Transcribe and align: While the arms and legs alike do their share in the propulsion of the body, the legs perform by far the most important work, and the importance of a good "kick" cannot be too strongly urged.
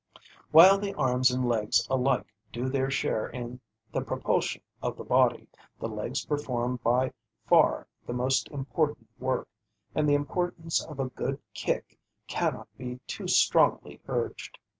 While 0.49 0.79
the 0.79 0.95
arms 0.95 1.29
and 1.29 1.47
legs 1.47 1.85
alike 1.87 2.25
do 2.51 2.69
their 2.69 2.89
share 2.89 3.27
in 3.29 3.59
the 3.91 4.01
propulsion 4.01 4.63
of 4.81 4.97
the 4.97 5.03
body, 5.03 5.47
the 5.79 5.87
legs 5.89 6.25
perform 6.25 6.77
by 6.83 7.13
far 7.45 7.85
the 8.07 8.13
most 8.13 8.47
important 8.49 9.09
work, 9.19 9.47
and 9.93 10.09
the 10.09 10.15
importance 10.15 10.83
of 10.83 10.99
a 10.99 11.09
good 11.09 11.39
"kick" 11.53 11.99
cannot 12.25 12.67
be 12.79 12.99
too 13.05 13.27
strongly 13.27 14.01
urged. 14.07 14.57